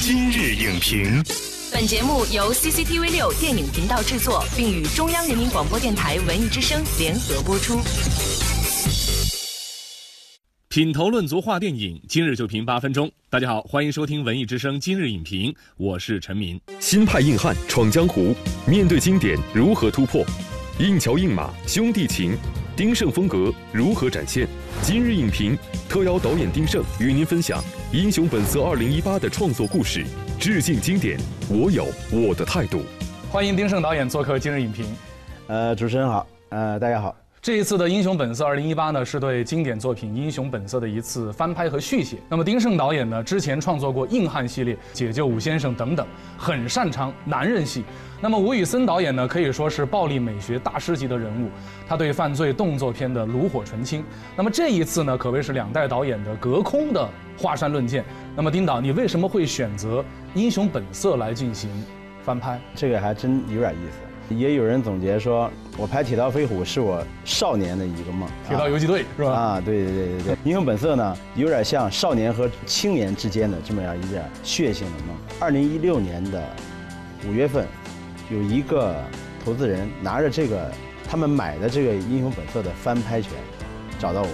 [0.00, 1.22] 今日影评，
[1.72, 7.80] 本节目由 CCTV 六电影频道制作，并与中央人民广播电台文艺之声联合播出。
[10.68, 13.10] 品头论足话电影，今日就评八分钟。
[13.28, 16.58] 大家好，欢迎收听文艺之声今日影评，我是陈明。
[16.78, 18.34] 新派硬汉闯江湖，
[18.66, 20.24] 面对经典如何突破？
[20.78, 22.36] 硬桥硬马兄弟情，
[22.78, 24.46] 丁晟风格如何展现？
[24.82, 25.58] 今日影评
[25.88, 27.60] 特邀导演丁晟与您分享
[27.90, 28.60] 《英雄本色》
[29.02, 30.04] 2018的创作故事，
[30.38, 32.82] 致敬经典，我有我的态度。
[33.32, 34.86] 欢迎丁晟导演做客今日影评。
[35.48, 37.16] 呃，主持人好，呃，大家好。
[37.40, 42.16] 这一次的《英雄本色》二零一八呢，是对经典作品《英雄本色》的一次翻拍和续写。
[42.28, 46.04] 那么丁晟导演呢，之前创作过硬汉系列、解救武先生等等，
[46.36, 47.84] 很擅长男人戏。
[48.20, 51.48] 那么吴宇森导演呢，可以说是暴力美学大师级的人物，
[51.86, 54.04] 他对犯罪动作片的炉火纯青。
[54.36, 57.08] 那么这一次呢，可谓是两代导演的隔空的
[57.38, 58.04] 华山论剑。
[58.34, 60.00] 那么丁导，你为什么会选择
[60.34, 61.70] 《英雄本色》来进行
[62.24, 62.60] 翻拍？
[62.74, 64.07] 这个还真有点意思。
[64.30, 69.32] 也有人总结说，我拍《铁道飞虎》是我少年的一个梦，《铁道游击队》是吧？
[69.32, 75.16] 啊，对对对对对，《英雄本色》呢，有点像少年和青年之间的这么样一点血性的梦。
[75.40, 76.42] 二零一六年的
[77.26, 77.66] 五月份，
[78.30, 78.94] 有一个
[79.44, 80.70] 投资人拿着这个
[81.08, 83.32] 他们买的这个《英雄本色》的翻拍权，
[83.98, 84.28] 找到我。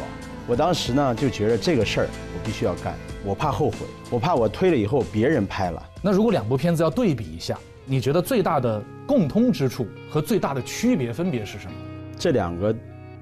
[0.47, 3.79] 我当时呢就觉得这个事儿我必须要干，我怕后悔，
[4.11, 5.83] 我怕我推了以后别人拍了。
[6.03, 7.59] 那如果两部片子要对比一下？
[7.87, 11.73] 你觉得最大的共通之处和最大的区别分别是什么？
[12.19, 12.75] 这两个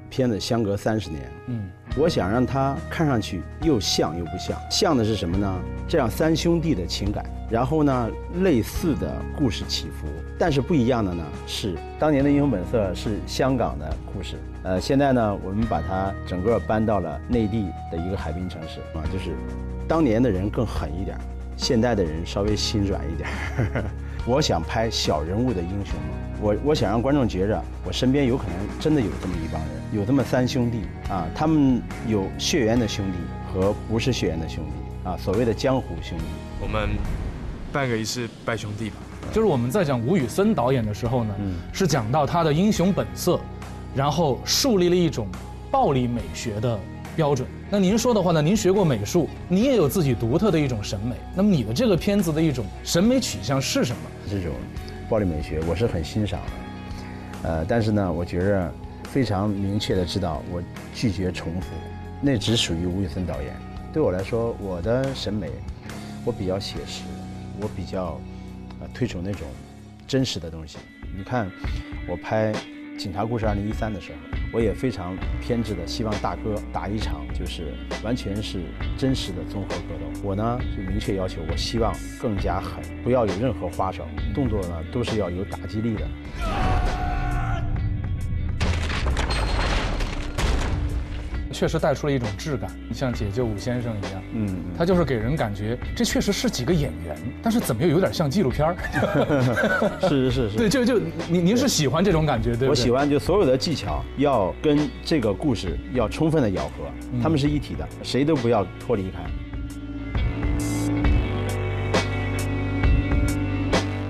[0.08, 4.56] 片子相隔三十年，嗯，我想让它看上去又像又不像。
[4.70, 5.60] 像的是什么呢？
[5.88, 8.08] 这样三兄弟的情感，然后呢，
[8.42, 10.06] 类似的故事起伏，
[10.38, 19.34] 但是不一样的呢是，当年的《英雄本色》是香港的故事，呃，现在呢，我们把它整个搬到了内地的一个海滨城市啊，就是
[19.88, 21.18] 当年的人更狠一点，
[21.56, 23.28] 现在的人稍微心软一点。
[24.24, 25.94] 我想拍小人物的英雄，
[26.40, 33.18] 我我想让观众觉着我身边有可能真的有这么一帮人，有这么三兄弟啊，他们有血缘的兄弟
[33.52, 36.24] 和不是血缘的兄弟啊，所谓的江湖兄弟。
[36.60, 36.90] 我们
[37.72, 38.96] 拜个仪式拜兄弟吧。
[39.32, 41.34] 就是我们在讲吴宇森导演的时候呢，
[41.72, 43.40] 是讲到他的英雄本色，
[43.92, 45.26] 然后树立了一种
[45.68, 46.78] 暴力美学的
[47.16, 47.48] 标准。
[47.68, 48.40] 那您说的话呢？
[48.40, 51.16] 您学过美术，你也有自己独特的一种审美。
[51.34, 54.02] 那么你的这个片子的一种审美取向是什么？
[54.30, 54.52] 这种
[55.08, 58.72] 暴力美学我是很欣赏的，呃，但是呢，我觉着
[59.04, 60.62] 非常明确的知道，我
[60.94, 61.68] 拒绝重复，
[62.20, 63.54] 那只属于吴宇森导演。
[63.92, 65.50] 对我来说，我的审美，
[66.24, 67.02] 我比较写实，
[67.60, 68.18] 我比较
[68.80, 69.46] 呃推崇那种
[70.06, 70.78] 真实的东西。
[71.16, 71.50] 你看，
[72.08, 72.52] 我拍
[72.96, 74.31] 《警察故事二零一三》的时候。
[74.52, 77.72] 我也非常偏执的希望大哥打一场，就是
[78.04, 78.60] 完全是
[78.98, 80.20] 真实的综合格斗。
[80.22, 86.06] 我呢就明确要求，我希望更加狠，不要有任何花哨，动作呢都是要有打击力的。
[91.62, 98.76] 确实带出了一种质感，像解救武先生一样，嗯，他就是给人感觉这确实是几个演员，但是怎么又有点像纪录片儿？
[100.00, 102.68] 是是是是， 对，就就您您是喜欢这种感觉对？
[102.68, 106.72] 我喜欢，就所有的技巧要跟这个故事要充分的咬合，
[107.22, 109.20] 他们是一体的，谁都不要脱离开。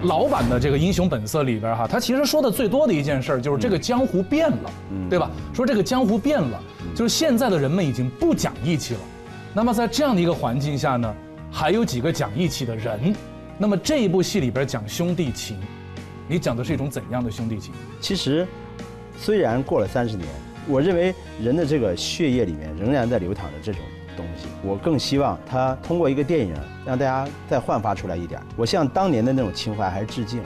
[0.04, 4.70] 老版的这个《英雄本色》里边哈，他其实说的最多的一件事就是这个江湖变了，
[5.08, 5.30] 对吧？
[5.52, 6.60] 说这个江湖变了。
[6.94, 9.00] 就是现在的人们已经不讲义气了，
[9.54, 11.14] 那么在这样的一个环境下呢，
[11.50, 13.14] 还有几个讲义气的人？
[13.58, 15.56] 那么这一部戏里边讲兄弟情，
[16.28, 17.72] 你讲的是一种怎样的兄弟情？
[18.00, 18.46] 其实，
[19.18, 20.28] 虽然过了三十年，
[20.66, 23.80] 我认为人的这个血液里面仍然在流淌着这种
[24.16, 24.48] 东西。
[24.62, 26.54] 我更希望他通过一个电影
[26.84, 28.40] 让大家再焕发出来一点。
[28.56, 30.40] 我向当年的那种情怀还是致敬，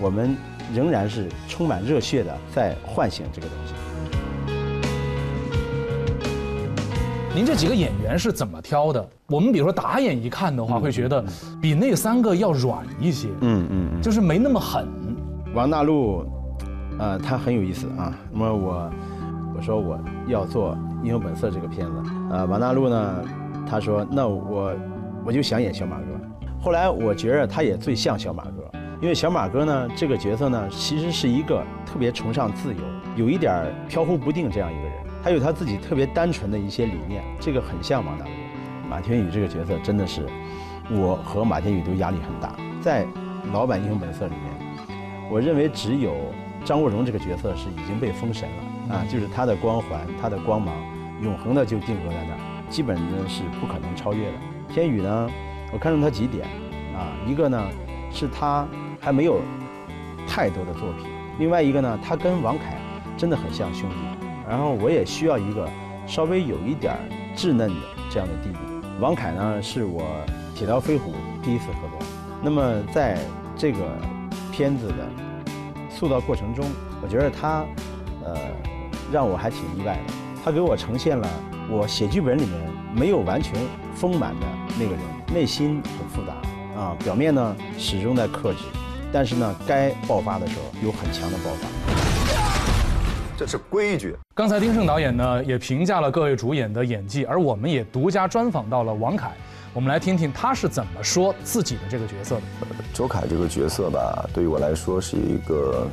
[0.00, 0.36] 我们
[0.74, 3.74] 仍然是充满热血的在唤醒这个东西。
[7.34, 9.08] 您这几个演员是怎么挑的？
[9.28, 11.24] 我们比如说打眼一看的话，会觉得
[11.62, 14.86] 比那三个要软一些，嗯嗯，就是没那么狠。
[15.54, 16.26] 王大陆，
[16.98, 18.12] 呃，他很有意思啊。
[18.30, 18.90] 那么我，
[19.56, 21.92] 我说我要做《英雄本色》这个片子，
[22.30, 23.24] 呃，王大陆呢，
[23.66, 24.74] 他说那我
[25.24, 26.04] 我就想演小马哥。
[26.60, 32.80] 后来我觉着他也最像小马哥，因为小马哥呢这个角色呢，其实是一个特别崇尚自由，
[33.16, 34.91] 有一点飘忽不定这样一个人。
[35.22, 38.30] 他有他自己特别单纯的一些理念，这个很像王大陆。
[38.88, 40.26] 马天宇这个角色真的是，
[40.90, 42.54] 我和马天宇都压力很大。
[42.80, 43.06] 在
[43.52, 46.12] 老版《英雄本色》里面，我认为只有
[46.64, 50.74] 张国荣这个角色是已经被封神了啊，就是他的光环、他的光芒，
[51.22, 52.38] 永恒的就定格在那儿，
[52.68, 54.34] 基本呢是不可能超越的。
[54.68, 55.30] 天宇呢，
[55.72, 56.44] 我看中他几点，
[56.94, 57.62] 啊，一个呢
[58.10, 58.66] 是他
[59.00, 59.40] 还没有
[60.26, 61.06] 太多的作品，
[61.38, 62.76] 另外一个呢，他跟王凯
[63.16, 64.21] 真的很像兄弟。
[64.48, 65.68] 然后我也需要一个
[66.06, 66.94] 稍微有一点
[67.36, 67.80] 稚嫩的
[68.10, 68.58] 这样的弟弟。
[69.00, 70.02] 王凯呢是我
[70.58, 71.12] 《铁道飞虎》
[71.44, 72.06] 第一次合作，
[72.42, 73.18] 那么在
[73.56, 73.78] 这个
[74.52, 75.08] 片子的
[75.90, 76.64] 塑造过程中，
[77.02, 77.64] 我觉得他
[78.24, 78.36] 呃
[79.10, 80.12] 让我还挺意外的，
[80.44, 81.28] 他给我呈现了
[81.68, 82.52] 我写剧本里面
[82.94, 83.54] 没有完全
[83.94, 84.46] 丰满的
[84.78, 85.00] 那个人，
[85.32, 88.58] 内心很复杂啊，表面呢始终在克制，
[89.12, 91.91] 但是呢该爆发的时候有很强的爆发。
[93.36, 94.16] 这是规矩。
[94.34, 99.32] 刚才丁晟导演呢也评价了各位主演的演技，而我们也独家专访到了王凯，
[99.72, 102.42] 我们来听听他是怎么说自己的这个角色的。
[102.94, 105.86] 周凯这个角色吧，对于我来说是一个，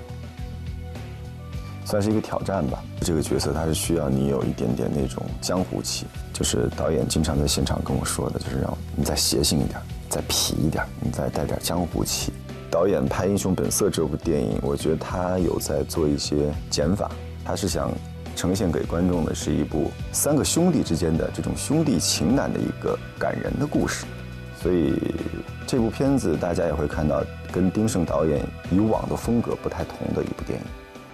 [1.85, 2.83] 算是一个挑战吧。
[3.01, 12.33] 这个角色他是需要你有一点点那种江湖气，就是导演经常在现场跟我说的，就是让你再邪性一点，再痞一点，你再带点江湖气。
[12.71, 17.09] 导演拍《英雄本色》这部电影，我觉得他有在做一些减法。
[17.49, 17.91] 他是想
[18.35, 24.05] 呈现给观众的是一部三个兄弟之间的这种兄弟情感的一个感人的故事，
[24.61, 24.93] 所以
[25.65, 30.65] 这部片子大家也会看到跟丁晟导演以往的风格不太同的一部电影。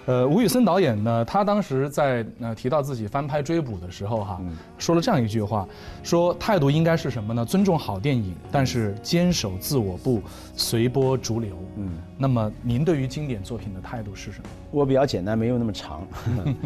[0.06, 4.40] 呃，吴宇森导演呢，他当时在呃提到自己翻拍《追捕》的时候，哈，
[4.78, 5.66] 说了这样一句话，
[6.04, 7.44] 说态度应该是什么呢？
[7.44, 10.22] 尊重好电影，但是坚守自我，不
[10.54, 11.58] 随波逐流。
[11.76, 14.48] 嗯，那么您对于经典作品的态度是什么？
[14.70, 16.06] 我比较简单，没有那么长，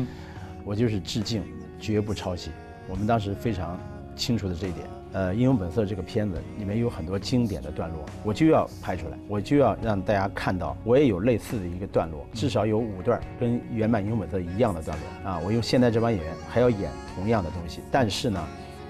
[0.62, 1.42] 我就是致敬，
[1.78, 2.50] 绝不抄袭。
[2.88, 3.78] 我们当时非常
[4.14, 4.99] 清楚的这一点。
[5.12, 15.40] 呃，《英雄本色》这个片子里面有很多经典的段落，我就要拍出来，我就要让大家看到，我也有类似的一个段落，至少有五段跟原版《英雄本色》一样的段落啊！
[15.44, 18.40] 我用现在这帮演员还要演同样的东西，但是呢，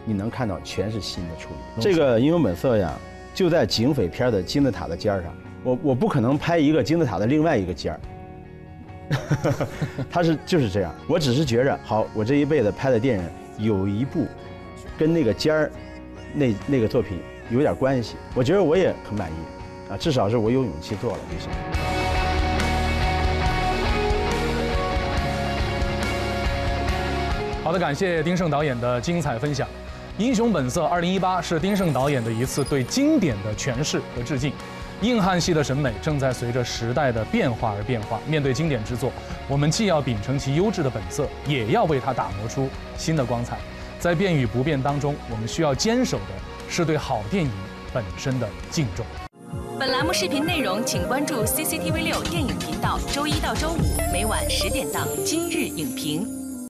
[0.05, 1.83] 你能看到全是新的处理。
[1.83, 2.93] 这个《英雄本色》呀，
[3.33, 5.33] 就在警匪片的金字塔的尖儿上，
[5.65, 8.01] 我我不可能拍一个金字塔的另外一个尖儿，
[10.11, 10.95] 他是就是这样。
[11.09, 13.25] 我只是觉着，好，我这一辈子拍的电影
[13.57, 14.27] 有一部
[14.99, 15.73] 跟那个尖儿。
[16.33, 17.19] 那那个作品
[17.51, 21.51] 有点关系，我觉得我也很满意，啊，至少是我有勇气做了就行。
[27.63, 29.67] 好的，感谢丁晟导演的精彩分享，
[30.19, 34.53] 《英雄本色》二零一八是丁晟导演的一次对经典的诠释和致敬。
[35.03, 39.11] 硬汉系的审美正在随着时代的变化而变化，面对经典之作，
[39.49, 42.69] 我们既要秉承其优质的本色，也要为它打磨出
[42.99, 43.57] 新的光彩。
[44.01, 46.25] 在变与不变当中，我们需要坚守的
[46.71, 47.51] 是对好电影
[47.93, 49.05] 本身的敬重。
[49.79, 56.25] 本栏目视频内容，请关注 CCTV 六电影频道，周一到周五每晚十点档《今日影评》。